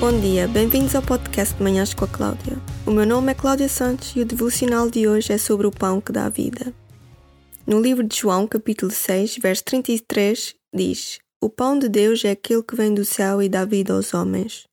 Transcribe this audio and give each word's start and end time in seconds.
Bom 0.00 0.20
dia, 0.20 0.46
bem-vindos 0.46 0.94
ao 0.94 1.02
podcast 1.02 1.56
de 1.56 1.62
Manhãs 1.62 1.92
com 1.92 2.04
a 2.04 2.08
Cláudia. 2.08 2.56
O 2.86 2.90
meu 2.90 3.04
nome 3.04 3.32
é 3.32 3.34
Cláudia 3.34 3.68
Santos 3.68 4.14
e 4.16 4.20
o 4.20 4.24
devocional 4.24 4.88
de 4.88 5.08
hoje 5.08 5.32
é 5.32 5.38
sobre 5.38 5.66
o 5.66 5.70
pão 5.70 6.00
que 6.00 6.12
dá 6.12 6.28
vida. 6.28 6.72
No 7.66 7.80
livro 7.80 8.02
de 8.02 8.16
João, 8.16 8.46
capítulo 8.46 8.90
6, 8.90 9.36
verso 9.38 9.64
33, 9.64 10.54
diz: 10.72 11.18
O 11.42 11.50
pão 11.50 11.78
de 11.78 11.88
Deus 11.88 12.24
é 12.24 12.30
aquele 12.30 12.62
que 12.62 12.76
vem 12.76 12.94
do 12.94 13.04
céu 13.04 13.42
e 13.42 13.48
dá 13.48 13.64
vida 13.64 13.92
aos 13.92 14.14
homens. 14.14 14.64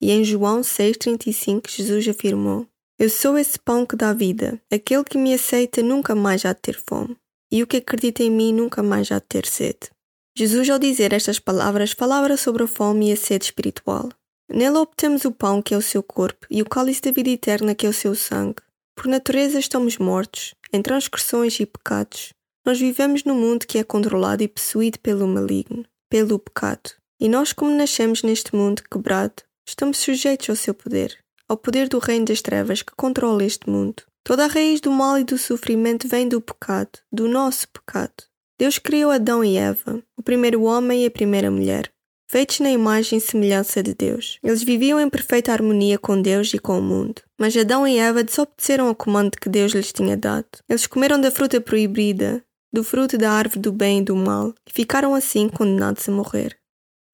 E 0.00 0.10
em 0.10 0.24
João 0.24 0.60
6,35, 0.60 1.68
Jesus 1.68 2.08
afirmou: 2.08 2.66
Eu 3.00 3.08
sou 3.08 3.38
esse 3.38 3.56
pão 3.56 3.86
que 3.86 3.94
dá 3.94 4.12
vida. 4.12 4.60
Aquele 4.72 5.04
que 5.04 5.16
me 5.16 5.32
aceita 5.32 5.80
nunca 5.80 6.16
mais 6.16 6.44
há 6.44 6.52
de 6.52 6.60
ter 6.60 6.82
fome, 6.84 7.16
e 7.48 7.62
o 7.62 7.66
que 7.66 7.76
acredita 7.76 8.24
em 8.24 8.30
mim 8.30 8.52
nunca 8.52 8.82
mais 8.82 9.12
há 9.12 9.20
de 9.20 9.26
ter 9.28 9.46
sede. 9.46 9.88
Jesus, 10.36 10.68
ao 10.68 10.80
dizer 10.80 11.12
estas 11.12 11.38
palavras, 11.38 11.92
falava 11.92 12.36
sobre 12.36 12.64
a 12.64 12.66
fome 12.66 13.08
e 13.08 13.12
a 13.12 13.16
sede 13.16 13.44
espiritual. 13.44 14.08
Nele 14.50 14.78
obtemos 14.78 15.24
o 15.24 15.30
pão, 15.30 15.62
que 15.62 15.74
é 15.74 15.76
o 15.76 15.82
seu 15.82 16.02
corpo, 16.02 16.44
e 16.50 16.60
o 16.60 16.68
cálice 16.68 17.00
da 17.02 17.12
vida 17.12 17.30
eterna, 17.30 17.72
que 17.72 17.86
é 17.86 17.88
o 17.88 17.92
seu 17.92 18.16
sangue. 18.16 18.62
Por 18.96 19.06
natureza 19.06 19.60
estamos 19.60 19.96
mortos, 19.96 20.56
em 20.72 20.82
transgressões 20.82 21.60
e 21.60 21.66
pecados. 21.66 22.32
Nós 22.66 22.80
vivemos 22.80 23.22
num 23.22 23.36
mundo 23.36 23.64
que 23.64 23.78
é 23.78 23.84
controlado 23.84 24.42
e 24.42 24.48
possuído 24.48 24.98
pelo 24.98 25.28
maligno, 25.28 25.84
pelo 26.10 26.36
pecado. 26.36 26.90
E 27.20 27.28
nós, 27.28 27.52
como 27.52 27.70
nascemos 27.70 28.24
neste 28.24 28.56
mundo 28.56 28.82
quebrado, 28.90 29.44
estamos 29.64 29.98
sujeitos 29.98 30.50
ao 30.50 30.56
seu 30.56 30.74
poder, 30.74 31.16
ao 31.48 31.56
poder 31.56 31.88
do 31.88 31.98
reino 31.98 32.26
das 32.26 32.42
trevas 32.42 32.82
que 32.82 32.92
controla 32.94 33.44
este 33.44 33.68
mundo. 33.68 34.02
Toda 34.22 34.44
a 34.44 34.48
raiz 34.48 34.80
do 34.80 34.90
mal 34.90 35.18
e 35.18 35.24
do 35.24 35.38
sofrimento 35.38 36.06
vem 36.06 36.28
do 36.28 36.40
pecado, 36.40 36.98
do 37.10 37.28
nosso 37.28 37.68
pecado. 37.68 38.24
Deus 38.58 38.78
criou 38.78 39.10
Adão 39.10 39.42
e 39.42 39.56
Eva, 39.56 40.02
o 40.16 40.22
primeiro 40.22 40.62
homem 40.64 41.04
e 41.04 41.06
a 41.06 41.10
primeira 41.10 41.50
mulher 41.50 41.90
feitos 42.30 42.60
na 42.60 42.70
imagem 42.70 43.18
e 43.18 43.22
semelhança 43.22 43.82
de 43.82 43.94
Deus. 43.94 44.38
Eles 44.44 44.62
viviam 44.62 45.00
em 45.00 45.08
perfeita 45.08 45.50
harmonia 45.50 45.98
com 45.98 46.20
Deus 46.20 46.52
e 46.52 46.58
com 46.58 46.78
o 46.78 46.82
mundo. 46.82 47.22
Mas 47.38 47.56
Adão 47.56 47.88
e 47.88 47.98
Eva 47.98 48.22
desobedeceram 48.22 48.88
ao 48.88 48.94
comando 48.94 49.38
que 49.40 49.48
Deus 49.48 49.72
lhes 49.72 49.92
tinha 49.92 50.16
dado. 50.16 50.46
Eles 50.68 50.86
comeram 50.86 51.20
da 51.20 51.30
fruta 51.30 51.60
proibida, 51.60 52.44
do 52.72 52.84
fruto 52.84 53.16
da 53.16 53.32
árvore 53.32 53.60
do 53.60 53.72
bem 53.72 54.00
e 54.00 54.04
do 54.04 54.14
mal, 54.14 54.54
e 54.68 54.72
ficaram 54.72 55.14
assim 55.14 55.48
condenados 55.48 56.06
a 56.08 56.12
morrer. 56.12 56.56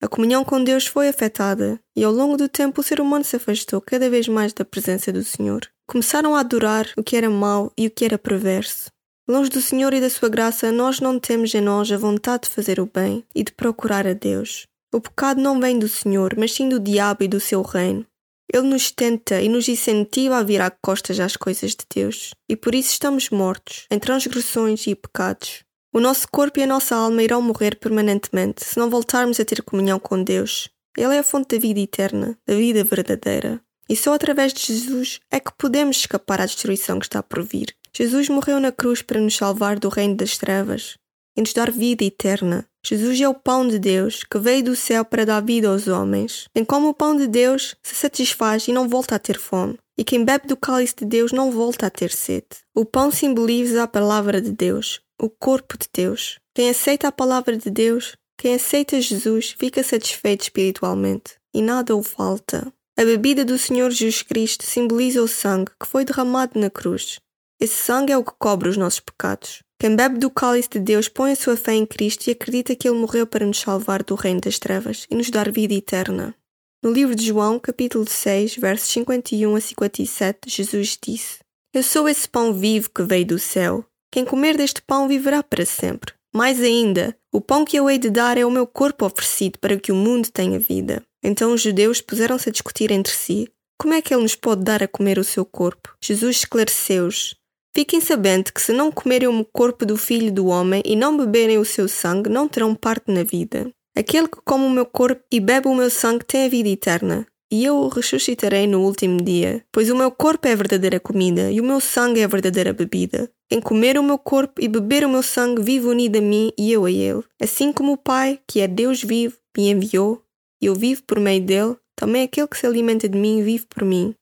A 0.01 0.07
comunhão 0.07 0.43
com 0.43 0.63
Deus 0.63 0.85
foi 0.85 1.07
afetada, 1.07 1.79
e 1.95 2.03
ao 2.03 2.11
longo 2.11 2.37
do 2.37 2.49
tempo 2.49 2.81
o 2.81 2.83
ser 2.83 2.99
humano 2.99 3.23
se 3.23 3.35
afastou 3.35 3.81
cada 3.81 4.09
vez 4.09 4.27
mais 4.27 4.53
da 4.53 4.65
presença 4.65 5.11
do 5.11 5.23
Senhor. 5.23 5.61
Começaram 5.87 6.35
a 6.35 6.41
adorar 6.41 6.87
o 6.97 7.03
que 7.03 7.15
era 7.15 7.29
mau 7.29 7.71
e 7.77 7.87
o 7.87 7.91
que 7.91 8.05
era 8.05 8.17
perverso. 8.17 8.89
Longe 9.27 9.49
do 9.49 9.61
Senhor 9.61 9.93
e 9.93 10.01
da 10.01 10.09
sua 10.09 10.29
graça, 10.29 10.71
nós 10.71 10.99
não 10.99 11.19
temos 11.19 11.53
em 11.55 11.61
nós 11.61 11.91
a 11.91 11.97
vontade 11.97 12.43
de 12.43 12.49
fazer 12.49 12.79
o 12.79 12.85
bem 12.85 13.23
e 13.33 13.43
de 13.43 13.51
procurar 13.51 14.05
a 14.05 14.13
Deus. 14.13 14.67
O 14.93 15.01
pecado 15.01 15.41
não 15.41 15.59
vem 15.59 15.79
do 15.79 15.89
Senhor, 15.89 16.35
mas 16.37 16.53
sim 16.53 16.69
do 16.69 16.79
diabo 16.79 17.23
e 17.23 17.27
do 17.27 17.39
seu 17.39 17.61
reino. 17.63 18.05
Ele 18.53 18.67
nos 18.67 18.91
tenta 18.91 19.41
e 19.41 19.49
nos 19.49 19.67
incentiva 19.67 20.37
a 20.37 20.43
virar 20.43 20.77
costas 20.81 21.19
às 21.19 21.35
coisas 21.35 21.71
de 21.71 21.85
Deus, 21.93 22.31
e 22.47 22.55
por 22.55 22.75
isso 22.75 22.91
estamos 22.91 23.29
mortos, 23.31 23.87
em 23.89 23.97
transgressões 23.97 24.85
e 24.85 24.93
pecados. 24.93 25.64
O 25.95 26.01
nosso 26.01 26.27
corpo 26.29 26.59
e 26.59 26.63
a 26.63 26.67
nossa 26.67 26.93
alma 26.93 27.23
irão 27.23 27.41
morrer 27.41 27.77
permanentemente 27.77 28.65
se 28.65 28.77
não 28.77 28.89
voltarmos 28.89 29.39
a 29.39 29.45
ter 29.45 29.61
comunhão 29.61 29.97
com 29.97 30.21
Deus. 30.21 30.67
Ele 30.97 31.15
é 31.15 31.19
a 31.19 31.23
fonte 31.23 31.55
da 31.55 31.61
vida 31.61 31.79
eterna, 31.79 32.37
da 32.45 32.53
vida 32.53 32.83
verdadeira. 32.83 33.61
E 33.87 33.95
só 33.95 34.13
através 34.13 34.51
de 34.51 34.61
Jesus 34.61 35.21
é 35.31 35.39
que 35.39 35.53
podemos 35.57 35.95
escapar 35.95 36.41
à 36.41 36.45
destruição 36.45 36.99
que 36.99 37.05
está 37.05 37.23
por 37.23 37.41
vir. 37.41 37.73
Jesus 37.95 38.27
morreu 38.27 38.59
na 38.59 38.73
cruz 38.73 39.01
para 39.01 39.21
nos 39.21 39.37
salvar 39.37 39.79
do 39.79 39.87
reino 39.87 40.17
das 40.17 40.37
trevas 40.37 40.97
e 41.33 41.39
nos 41.39 41.53
dar 41.53 41.71
vida 41.71 42.03
eterna. 42.03 42.67
Jesus 42.85 43.21
é 43.21 43.29
o 43.29 43.33
pão 43.33 43.65
de 43.65 43.79
Deus 43.79 44.25
que 44.25 44.37
veio 44.37 44.65
do 44.65 44.75
céu 44.75 45.05
para 45.05 45.25
dar 45.25 45.41
vida 45.41 45.69
aos 45.69 45.87
homens. 45.87 46.49
Quem 46.53 46.65
come 46.65 46.87
o 46.87 46.93
pão 46.93 47.15
de 47.15 47.25
Deus 47.25 47.73
se 47.81 47.95
satisfaz 47.95 48.67
e 48.67 48.73
não 48.73 48.89
volta 48.89 49.15
a 49.15 49.19
ter 49.19 49.39
fome. 49.39 49.79
E 49.97 50.03
quem 50.03 50.25
bebe 50.25 50.45
do 50.45 50.57
cálice 50.57 50.95
de 50.97 51.05
Deus 51.05 51.31
não 51.31 51.51
volta 51.51 51.87
a 51.87 51.89
ter 51.89 52.11
sede. 52.11 52.47
O 52.75 52.83
pão 52.83 53.09
simboliza 53.09 53.83
a 53.83 53.87
palavra 53.87 54.41
de 54.41 54.51
Deus, 54.51 54.99
o 55.21 55.29
corpo 55.29 55.77
de 55.77 55.87
Deus. 55.93 56.39
Quem 56.53 56.69
aceita 56.69 57.07
a 57.07 57.11
palavra 57.11 57.57
de 57.57 57.69
Deus, 57.69 58.15
quem 58.37 58.55
aceita 58.55 58.99
Jesus, 58.99 59.55
fica 59.57 59.83
satisfeito 59.83 60.43
espiritualmente 60.43 61.35
e 61.53 61.61
nada 61.61 61.95
o 61.95 62.03
falta. 62.03 62.71
A 62.97 63.03
bebida 63.03 63.43
do 63.43 63.57
Senhor 63.57 63.91
Jesus 63.91 64.21
Cristo 64.21 64.63
simboliza 64.63 65.21
o 65.21 65.27
sangue 65.27 65.71
que 65.79 65.87
foi 65.87 66.05
derramado 66.05 66.59
na 66.59 66.69
cruz. 66.69 67.19
Esse 67.59 67.75
sangue 67.75 68.11
é 68.11 68.17
o 68.17 68.23
que 68.23 68.33
cobre 68.37 68.69
os 68.69 68.77
nossos 68.77 68.99
pecados. 68.99 69.59
Quem 69.79 69.95
bebe 69.95 70.17
do 70.17 70.29
cálice 70.29 70.69
de 70.69 70.79
Deus 70.79 71.09
põe 71.09 71.33
a 71.33 71.35
sua 71.35 71.57
fé 71.57 71.73
em 71.73 71.85
Cristo 71.85 72.27
e 72.27 72.31
acredita 72.31 72.75
que 72.75 72.87
Ele 72.87 72.97
morreu 72.97 73.27
para 73.27 73.45
nos 73.45 73.59
salvar 73.59 74.03
do 74.03 74.15
reino 74.15 74.41
das 74.41 74.57
trevas 74.57 75.05
e 75.09 75.15
nos 75.15 75.29
dar 75.29 75.51
vida 75.51 75.73
eterna. 75.73 76.35
No 76.81 76.91
livro 76.91 77.15
de 77.15 77.25
João, 77.25 77.59
capítulo 77.59 78.07
6, 78.07 78.57
versos 78.57 78.87
51 78.89 79.55
a 79.55 79.59
57, 79.59 80.37
Jesus 80.47 80.97
disse: 81.01 81.39
Eu 81.73 81.83
sou 81.83 82.07
esse 82.07 82.27
pão 82.27 82.53
vivo 82.53 82.89
que 82.89 83.03
veio 83.03 83.25
do 83.25 83.39
céu. 83.39 83.85
Quem 84.15 84.23
comer 84.23 84.55
deste 84.55 84.81
pão 84.81 85.09
viverá 85.09 85.43
para 85.43 85.65
sempre. 85.65 86.13
Mais 86.33 86.61
ainda, 86.61 87.13
o 87.33 87.41
pão 87.41 87.65
que 87.65 87.75
eu 87.75 87.89
hei 87.89 87.97
de 87.97 88.09
dar 88.09 88.37
é 88.37 88.45
o 88.45 88.49
meu 88.49 88.65
corpo 88.65 89.05
oferecido 89.05 89.59
para 89.59 89.77
que 89.77 89.91
o 89.91 89.95
mundo 89.95 90.31
tenha 90.31 90.57
vida. 90.57 91.03
Então 91.21 91.53
os 91.53 91.59
judeus 91.61 91.99
puseram-se 91.99 92.47
a 92.47 92.51
discutir 92.53 92.91
entre 92.91 93.11
si: 93.11 93.49
Como 93.77 93.93
é 93.93 94.01
que 94.01 94.13
ele 94.13 94.23
nos 94.23 94.33
pode 94.33 94.63
dar 94.63 94.81
a 94.81 94.87
comer 94.87 95.19
o 95.19 95.23
seu 95.25 95.43
corpo? 95.43 95.93
Jesus 96.01 96.37
esclareceu-os: 96.37 97.35
Fiquem 97.75 97.99
sabendo 97.99 98.53
que 98.53 98.61
se 98.61 98.71
não 98.71 98.89
comerem 98.89 99.27
o 99.27 99.43
corpo 99.43 99.85
do 99.85 99.97
Filho 99.97 100.31
do 100.31 100.45
Homem 100.45 100.81
e 100.85 100.95
não 100.95 101.17
beberem 101.17 101.57
o 101.57 101.65
seu 101.65 101.89
sangue, 101.89 102.29
não 102.29 102.47
terão 102.47 102.73
parte 102.73 103.11
na 103.11 103.23
vida. 103.23 103.69
Aquele 103.93 104.29
que 104.29 104.39
come 104.45 104.63
o 104.63 104.69
meu 104.69 104.85
corpo 104.85 105.21
e 105.29 105.41
bebe 105.41 105.67
o 105.67 105.75
meu 105.75 105.89
sangue 105.89 106.23
tem 106.23 106.45
a 106.45 106.49
vida 106.49 106.69
eterna, 106.69 107.27
e 107.55 107.63
eu 107.63 107.77
o 107.77 107.87
ressuscitarei 107.87 108.67
no 108.67 108.81
último 108.81 109.21
dia. 109.21 109.63
Pois 109.71 109.89
o 109.89 109.95
meu 109.95 110.11
corpo 110.11 110.45
é 110.45 110.51
a 110.51 110.55
verdadeira 110.57 110.99
comida 110.99 111.49
e 111.49 111.61
o 111.61 111.63
meu 111.63 111.79
sangue 111.79 112.19
é 112.19 112.25
a 112.25 112.27
verdadeira 112.27 112.73
bebida. 112.73 113.31
Quem 113.47 113.61
comer 113.61 113.97
o 113.97 114.03
meu 114.03 114.17
corpo 114.17 114.61
e 114.61 114.67
beber 114.67 115.05
o 115.05 115.09
meu 115.09 115.23
sangue 115.23 115.61
vive 115.61 115.87
unido 115.87 116.17
a 116.17 116.21
mim 116.21 116.51
e 116.57 116.73
eu 116.73 116.83
a 116.83 116.91
ele. 116.91 117.23
Assim 117.41 117.71
como 117.71 117.93
o 117.93 117.97
Pai, 117.97 118.41
que 118.45 118.59
é 118.59 118.67
Deus 118.67 119.01
vivo, 119.01 119.37
me 119.57 119.69
enviou, 119.69 120.21
e 120.61 120.65
eu 120.65 120.75
vivo 120.75 121.03
por 121.03 121.17
meio 121.17 121.41
dele, 121.41 121.77
também 121.95 122.23
aquele 122.23 122.47
que 122.47 122.57
se 122.57 122.67
alimenta 122.67 123.07
de 123.07 123.17
mim 123.17 123.41
vive 123.41 123.65
por 123.69 123.85
mim. 123.85 124.13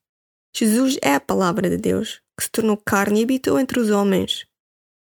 Jesus 0.56 1.00
é 1.02 1.16
a 1.16 1.20
palavra 1.20 1.68
de 1.68 1.78
Deus 1.78 2.22
que 2.38 2.44
se 2.44 2.52
tornou 2.52 2.78
carne 2.78 3.22
e 3.22 3.24
habitou 3.24 3.60
entre 3.60 3.80
os 3.80 3.90
homens. 3.90 4.46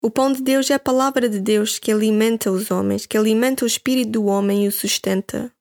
O 0.03 0.11
pão 0.11 0.31
de 0.31 0.41
Deus 0.41 0.69
é 0.69 0.75
a 0.75 0.79
palavra 0.79 1.28
de 1.28 1.40
Deus 1.40 1.79
que 1.79 1.91
alimenta 1.91 2.51
os 2.51 2.69
homens, 2.69 3.06
que 3.06 3.17
alimenta 3.17 3.66
o 3.66 3.67
espírito 3.67 4.11
do 4.11 4.25
homem 4.25 4.66
e 4.66 4.67
o 4.67 4.72
sustenta. 4.72 5.51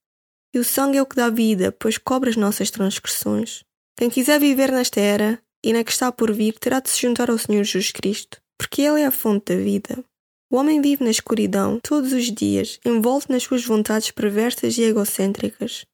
E 0.55 0.59
o 0.59 0.65
sangue 0.65 0.99
é 0.99 1.03
o 1.03 1.07
que 1.07 1.17
dá 1.17 1.29
vida, 1.29 1.73
pois 1.73 1.99
cobre 1.99 2.31
as 2.31 2.37
nossas 2.37 2.71
transgressões. 2.71 3.63
Quem 3.97 4.09
quiser 4.09 4.39
viver 4.41 4.73
nesta 4.73 5.01
era 5.01 5.41
e 5.63 5.73
na 5.73 5.85
que 5.85 5.91
está 5.91 6.11
por 6.11 6.33
vir 6.33 6.59
terá 6.59 6.81
de 6.81 6.89
se 6.89 7.01
juntar 7.01 7.31
ao 7.31 7.39
Senhor 7.39 7.65
Jesus 7.65 7.91
Cristo, 7.91 8.41
porque 8.57 8.83
Ele 8.83 9.01
é 9.01 9.07
a 9.07 9.11
fonte 9.11 9.55
da 9.55 9.61
vida. 9.61 10.05
O 10.51 10.57
homem 10.57 10.81
vive 10.81 11.05
na 11.05 11.11
escuridão 11.11 11.79
todos 11.83 12.13
os 12.13 12.33
dias, 12.33 12.81
envolto 12.85 13.31
nas 13.31 13.43
suas 13.43 13.65
vontades 13.65 14.11
perversas 14.11 14.79
e 14.79 14.83
egocêntricas. 14.83 15.85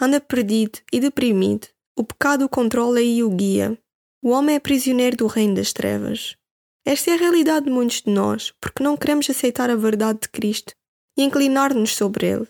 Anda 0.00 0.20
perdido 0.20 0.78
e 0.92 1.00
deprimido. 1.00 1.68
O 1.96 2.04
pecado 2.04 2.44
o 2.44 2.48
controla 2.48 3.00
e 3.00 3.22
o 3.22 3.30
guia, 3.30 3.78
o 4.24 4.30
homem 4.30 4.56
é 4.56 4.58
prisioneiro 4.58 5.18
do 5.18 5.26
reino 5.26 5.54
das 5.54 5.70
trevas. 5.70 6.34
Esta 6.82 7.10
é 7.10 7.14
a 7.14 7.18
realidade 7.18 7.66
de 7.66 7.70
muitos 7.70 8.00
de 8.00 8.10
nós, 8.10 8.54
porque 8.58 8.82
não 8.82 8.96
queremos 8.96 9.28
aceitar 9.28 9.68
a 9.68 9.76
verdade 9.76 10.20
de 10.22 10.28
Cristo 10.30 10.72
e 11.14 11.22
inclinar-nos 11.22 11.94
sobre 11.94 12.28
ele. 12.28 12.48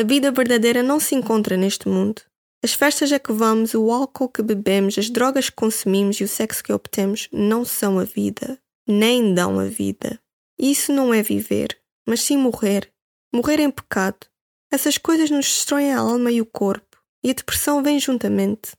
A 0.00 0.02
vida 0.02 0.32
verdadeira 0.32 0.82
não 0.82 0.98
se 0.98 1.14
encontra 1.14 1.58
neste 1.58 1.86
mundo. 1.86 2.22
As 2.64 2.72
festas 2.72 3.12
a 3.12 3.18
que 3.18 3.34
vamos, 3.34 3.74
o 3.74 3.90
álcool 3.92 4.30
que 4.30 4.40
bebemos, 4.40 4.96
as 4.96 5.10
drogas 5.10 5.50
que 5.50 5.56
consumimos 5.56 6.18
e 6.18 6.24
o 6.24 6.28
sexo 6.28 6.64
que 6.64 6.72
obtemos 6.72 7.28
não 7.30 7.66
são 7.66 7.98
a 7.98 8.04
vida, 8.04 8.58
nem 8.88 9.34
dão 9.34 9.60
a 9.60 9.66
vida. 9.66 10.18
Isso 10.58 10.90
não 10.90 11.12
é 11.12 11.22
viver, 11.22 11.78
mas 12.08 12.22
sim 12.22 12.38
morrer. 12.38 12.90
Morrer 13.30 13.60
em 13.60 13.70
pecado. 13.70 14.26
Essas 14.72 14.96
coisas 14.96 15.30
nos 15.30 15.44
destroem 15.44 15.92
a 15.92 15.98
alma 15.98 16.32
e 16.32 16.40
o 16.40 16.46
corpo, 16.46 16.96
e 17.22 17.28
a 17.28 17.34
depressão 17.34 17.82
vem 17.82 18.00
juntamente. 18.00 18.72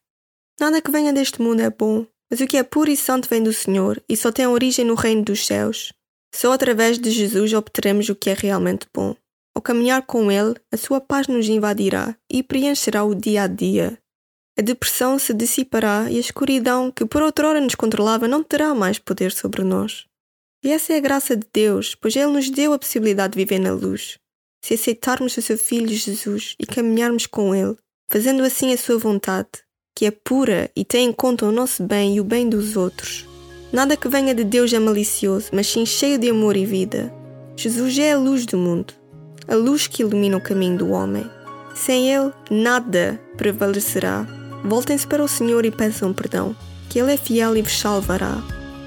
Nada 0.60 0.81
que 0.81 0.90
venha 0.90 1.13
deste 1.13 1.40
mundo 1.40 1.62
é 1.62 1.69
bom, 1.69 2.04
mas 2.31 2.40
o 2.40 2.48
que 2.48 2.57
é 2.57 2.63
puro 2.63 2.90
e 2.90 2.98
santo 2.98 3.30
vem 3.30 3.44
do 3.44 3.54
Senhor 3.54 4.04
e 4.10 4.18
só 4.18 4.31
tem 4.31 4.48
origem 4.48 4.86
no 4.86 4.95
reino 4.95 5.22
dos 5.24 5.45
céus. 5.45 5.94
Só 6.34 6.51
através 6.51 6.98
de 6.98 7.12
Jesus 7.12 7.54
obteremos 7.54 8.10
o 8.10 8.16
que 8.16 8.31
é 8.31 8.34
realmente 8.34 8.88
bom. 8.92 9.16
Ao 9.56 9.62
caminhar 9.62 10.03
com 10.03 10.31
Ele, 10.31 10.56
a 10.71 10.77
sua 10.77 11.01
paz 11.01 11.27
nos 11.27 11.48
invadirá 11.48 12.15
e 12.30 12.42
preencherá 12.42 13.03
o 13.03 13.13
dia 13.13 13.44
a 13.44 13.48
dia. 13.48 13.98
A 14.57 14.62
depressão 14.62 15.18
se 15.18 15.33
dissipará 15.33 16.07
e 16.09 16.18
a 16.18 16.19
escuridão, 16.19 16.92
que 16.92 17.06
por 17.06 17.21
outrora 17.21 17.59
nos 17.59 17.75
controlava, 17.75 18.27
não 18.27 18.44
terá 18.44 18.74
mais 18.74 19.00
poder 19.00 19.31
sobre 19.31 19.63
nós. 19.63 20.06
E 20.63 20.69
essa 20.69 20.94
é 20.94 20.98
a 20.98 21.01
graça 21.01 21.36
de 21.36 21.48
Deus, 21.51 21.95
pois 21.95 22.15
Ele 22.15 22.31
nos 22.31 22.50
deu 22.50 22.74
a 22.74 22.80
possibilidade 22.80 23.33
de 23.33 23.39
viver 23.39 23.59
na 23.59 23.71
luz. 23.71 24.18
Se 24.63 24.75
aceitarmos 24.75 25.36
o 25.36 25.42
seu 25.42 25.57
Filho 25.57 25.88
Jesus 25.88 26.56
e 26.59 26.65
caminharmos 26.65 27.25
com 27.25 27.56
Ele, 27.56 27.75
fazendo 28.12 28.44
assim 28.44 28.71
a 28.71 28.77
sua 28.77 28.97
vontade, 28.97 29.50
que 29.95 30.06
é 30.06 30.12
pura 30.12 30.69
e 30.75 30.86
tem 30.86 31.09
em 31.09 31.13
conta 31.13 31.45
o 31.45 31.51
nosso 31.51 31.83
bem 31.83 32.15
e 32.15 32.21
o 32.21 32.24
bem 32.24 32.47
dos 32.47 32.77
outros. 32.77 33.25
Nada 33.74 33.97
que 33.97 34.07
venha 34.07 34.36
de 34.36 34.44
Deus 34.44 34.71
é 34.74 34.80
malicioso, 34.80 35.50
mas 35.54 35.68
sim 35.68 35.86
cheio 35.86 36.19
de 36.19 36.30
amor 36.30 36.56
e 36.56 36.65
vida. 36.65 37.12
Jesus 37.56 37.97
é 37.97 38.12
a 38.12 38.18
luz 38.18 38.45
do 38.45 38.57
mundo, 38.57 38.94
a 39.48 39.56
luz 39.56 39.88
que 39.88 40.02
ilumina 40.04 40.38
o 40.38 40.42
caminho 40.42 40.78
do 40.78 40.92
homem. 40.92 41.30
Sem 41.74 42.14
Ele, 42.14 42.32
nada 42.50 43.20
prevalecerá. 43.38 44.26
Voltem-se 44.64 45.08
para 45.08 45.24
o 45.24 45.28
Senhor 45.28 45.66
e 45.66 45.72
peçam 45.72 46.14
perdão, 46.14 46.56
que 46.90 47.00
Ele 47.00 47.14
é 47.14 47.18
fiel 47.18 47.56
e 47.56 47.62
vos 47.62 47.80
salvará. 47.80 48.42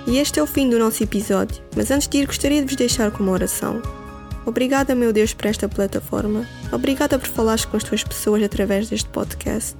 E 0.06 0.18
este 0.18 0.38
é 0.38 0.42
o 0.42 0.46
fim 0.46 0.68
do 0.68 0.78
nosso 0.78 1.02
episódio, 1.02 1.62
mas 1.74 1.90
antes 1.90 2.06
de 2.06 2.18
ir, 2.18 2.26
gostaria 2.26 2.60
de 2.60 2.66
vos 2.66 2.76
deixar 2.76 3.10
com 3.10 3.22
uma 3.22 3.32
oração. 3.32 3.80
Obrigada, 4.46 4.94
meu 4.94 5.12
Deus, 5.12 5.32
por 5.32 5.46
esta 5.46 5.68
plataforma. 5.68 6.46
Obrigada 6.70 7.18
por 7.18 7.28
falares 7.28 7.64
com 7.64 7.76
as 7.76 7.82
tuas 7.82 8.04
pessoas 8.04 8.42
através 8.42 8.88
deste 8.90 9.08
podcast. 9.08 9.76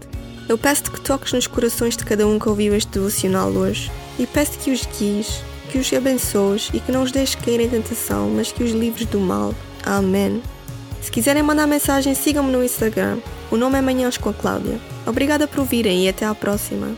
Eu 0.48 0.56
peço-te 0.56 0.90
que 0.90 1.00
toques 1.00 1.32
nos 1.32 1.46
corações 1.46 1.96
de 1.96 2.04
cada 2.04 2.26
um 2.26 2.38
que 2.38 2.48
ouviu 2.48 2.74
este 2.74 2.92
devocional 2.92 3.50
hoje 3.50 3.90
e 4.18 4.26
peço-te 4.26 4.58
que 4.58 4.70
os 4.70 4.86
guies, 4.98 5.42
que 5.70 5.78
os 5.78 5.92
abençoes 5.92 6.70
e 6.72 6.80
que 6.80 6.92
não 6.92 7.02
os 7.02 7.12
deixes 7.12 7.34
cair 7.34 7.60
em 7.60 7.68
tentação, 7.68 8.30
mas 8.30 8.52
que 8.52 8.62
os 8.62 8.72
livres 8.72 9.06
do 9.06 9.20
mal. 9.20 9.54
Amém. 9.84 10.42
Se 11.04 11.10
quiserem 11.10 11.42
mandar 11.42 11.66
mensagem, 11.66 12.14
sigam-me 12.14 12.50
no 12.50 12.64
Instagram. 12.64 13.18
O 13.50 13.58
nome 13.58 13.76
é 13.76 13.82
Manhãs 13.82 14.16
com 14.16 14.30
a 14.30 14.32
Cláudia. 14.32 14.80
Obrigada 15.06 15.46
por 15.46 15.60
ouvirem 15.60 16.06
e 16.06 16.08
até 16.08 16.24
à 16.24 16.34
próxima. 16.34 16.96